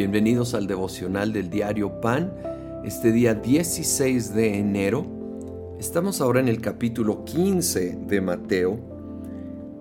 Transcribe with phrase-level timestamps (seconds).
[0.00, 2.32] Bienvenidos al devocional del diario Pan,
[2.86, 5.04] este día 16 de enero.
[5.78, 8.78] Estamos ahora en el capítulo 15 de Mateo.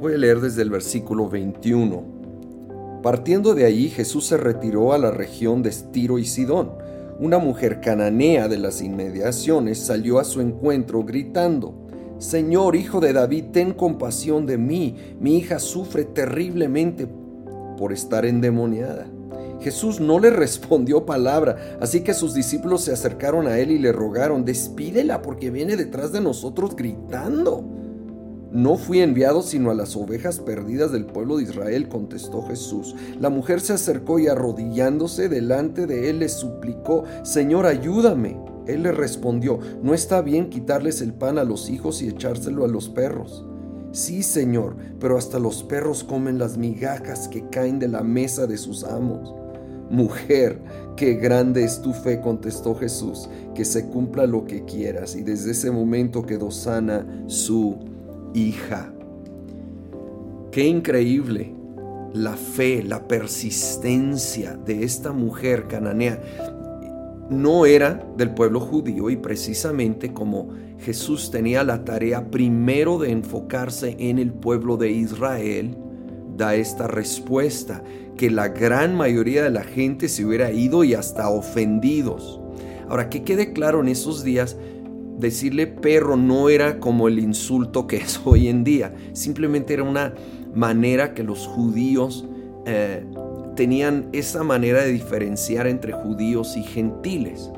[0.00, 3.00] Voy a leer desde el versículo 21.
[3.04, 6.72] Partiendo de allí, Jesús se retiró a la región de Tiro y Sidón.
[7.20, 11.86] Una mujer cananea de las inmediaciones salió a su encuentro gritando,
[12.18, 14.96] Señor, hijo de David, ten compasión de mí.
[15.20, 17.06] Mi hija sufre terriblemente
[17.78, 19.06] por estar endemoniada.
[19.60, 23.92] Jesús no le respondió palabra, así que sus discípulos se acercaron a él y le
[23.92, 27.64] rogaron, despídela porque viene detrás de nosotros gritando.
[28.52, 32.96] No fui enviado sino a las ovejas perdidas del pueblo de Israel, contestó Jesús.
[33.20, 38.40] La mujer se acercó y arrodillándose delante de él le suplicó, Señor, ayúdame.
[38.66, 42.68] Él le respondió, no está bien quitarles el pan a los hijos y echárselo a
[42.68, 43.44] los perros.
[43.92, 48.56] Sí, Señor, pero hasta los perros comen las migajas que caen de la mesa de
[48.56, 49.34] sus amos.
[49.90, 50.60] Mujer,
[50.96, 55.16] qué grande es tu fe, contestó Jesús, que se cumpla lo que quieras.
[55.16, 57.76] Y desde ese momento quedó sana su
[58.32, 58.92] hija.
[60.52, 61.52] Qué increíble
[62.12, 66.20] la fe, la persistencia de esta mujer cananea.
[67.28, 73.96] No era del pueblo judío y precisamente como Jesús tenía la tarea primero de enfocarse
[73.98, 75.76] en el pueblo de Israel,
[76.40, 77.84] da esta respuesta,
[78.16, 82.40] que la gran mayoría de la gente se hubiera ido y hasta ofendidos.
[82.88, 84.56] Ahora, que quede claro en esos días,
[85.18, 90.14] decirle perro no era como el insulto que es hoy en día, simplemente era una
[90.54, 92.26] manera que los judíos
[92.64, 93.04] eh,
[93.54, 97.50] tenían esa manera de diferenciar entre judíos y gentiles.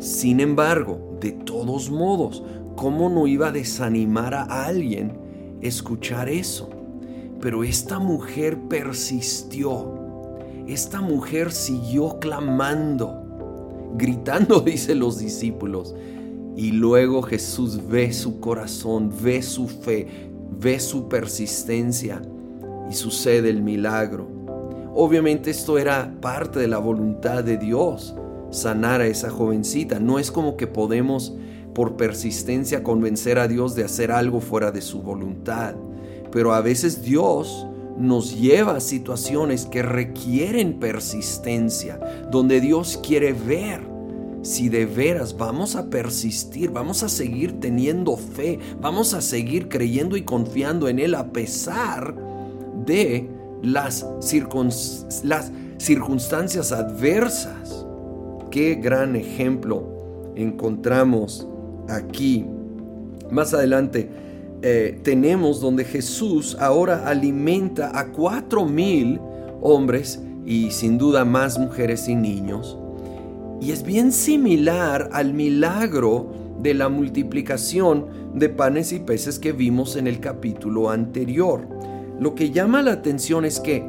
[0.00, 2.42] Sin embargo, de todos modos,
[2.74, 5.12] ¿cómo no iba a desanimar a alguien
[5.60, 6.77] escuchar eso?
[7.40, 9.94] Pero esta mujer persistió.
[10.66, 15.94] Esta mujer siguió clamando, gritando, dice los discípulos.
[16.56, 20.28] Y luego Jesús ve su corazón, ve su fe,
[20.60, 22.20] ve su persistencia
[22.90, 24.26] y sucede el milagro.
[24.94, 28.16] Obviamente esto era parte de la voluntad de Dios,
[28.50, 30.00] sanar a esa jovencita.
[30.00, 31.34] No es como que podemos
[31.74, 35.76] por persistencia convencer a Dios de hacer algo fuera de su voluntad.
[36.30, 37.66] Pero a veces Dios
[37.98, 41.98] nos lleva a situaciones que requieren persistencia,
[42.30, 43.80] donde Dios quiere ver
[44.42, 50.16] si de veras vamos a persistir, vamos a seguir teniendo fe, vamos a seguir creyendo
[50.16, 52.14] y confiando en Él a pesar
[52.86, 53.28] de
[53.62, 54.06] las,
[55.24, 57.84] las circunstancias adversas.
[58.50, 61.46] Qué gran ejemplo encontramos
[61.88, 62.46] aquí.
[63.30, 64.08] Más adelante,
[64.62, 69.20] eh, tenemos donde Jesús ahora alimenta a cuatro mil
[69.60, 72.76] hombres y sin duda más mujeres y niños.
[73.60, 79.96] Y es bien similar al milagro de la multiplicación de panes y peces que vimos
[79.96, 81.68] en el capítulo anterior.
[82.18, 83.84] Lo que llama la atención es que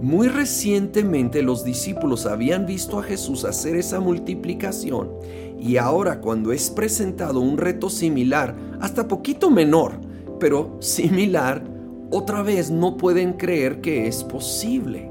[0.00, 5.10] muy recientemente los discípulos habían visto a Jesús hacer esa multiplicación
[5.58, 9.92] y ahora cuando es presentado un reto similar, hasta poquito menor,
[10.42, 11.62] pero similar,
[12.10, 15.08] otra vez no pueden creer que es posible.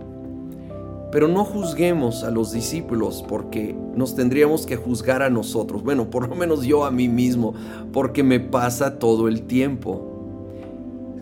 [1.09, 5.83] Pero no juzguemos a los discípulos porque nos tendríamos que juzgar a nosotros.
[5.83, 7.53] Bueno, por lo menos yo a mí mismo,
[7.93, 10.05] porque me pasa todo el tiempo.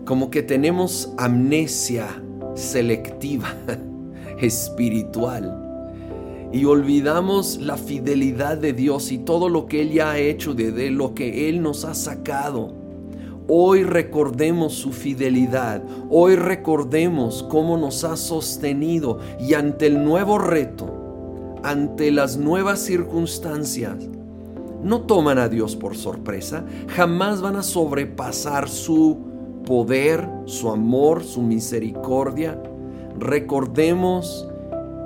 [0.04, 2.08] Como que tenemos amnesia
[2.56, 3.54] selectiva,
[4.40, 6.48] espiritual.
[6.52, 10.90] Y olvidamos la fidelidad de Dios y todo lo que Él ya ha hecho, de
[10.90, 12.79] lo que Él nos ha sacado.
[13.52, 21.56] Hoy recordemos su fidelidad, hoy recordemos cómo nos ha sostenido y ante el nuevo reto,
[21.64, 23.96] ante las nuevas circunstancias,
[24.84, 29.18] no toman a Dios por sorpresa, jamás van a sobrepasar su
[29.66, 32.56] poder, su amor, su misericordia.
[33.18, 34.48] Recordemos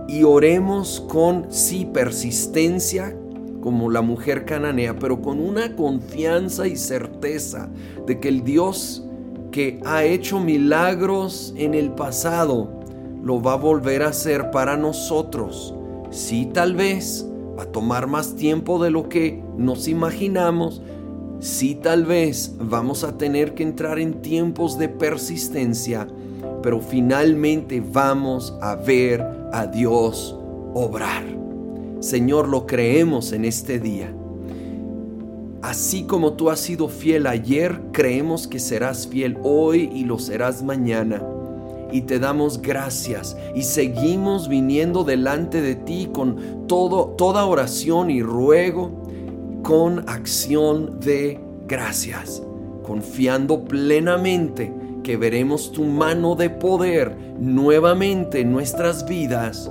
[0.07, 3.17] y oremos con sí persistencia,
[3.65, 7.71] como la mujer cananea, pero con una confianza y certeza
[8.07, 9.03] de que el Dios
[9.53, 12.83] que ha hecho milagros en el pasado
[13.23, 15.75] lo va a volver a hacer para nosotros.
[16.11, 17.27] Sí, tal vez
[17.59, 20.83] va a tomar más tiempo de lo que nos imaginamos.
[21.41, 26.07] Sí, tal vez vamos a tener que entrar en tiempos de persistencia,
[26.63, 29.23] pero finalmente vamos a ver
[29.55, 30.39] a Dios
[30.75, 31.44] obrar.
[32.05, 34.15] Señor, lo creemos en este día.
[35.63, 40.63] Así como tú has sido fiel ayer, creemos que serás fiel hoy y lo serás
[40.63, 41.23] mañana.
[41.91, 48.21] y te damos gracias y seguimos viniendo delante de ti con todo, toda oración y
[48.21, 48.91] ruego,
[49.63, 52.43] con acción de gracias,
[52.83, 54.73] confiando plenamente
[55.05, 59.71] que veremos tu mano de poder nuevamente en nuestras vidas,